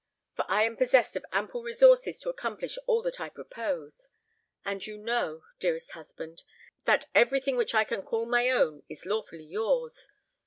[0.35, 4.09] For I am possessed of ample resources to accomplish all that I propose;
[4.65, 6.41] and you know, dearest husband,
[6.85, 10.09] that every thing which I can call my own is lawfully yours.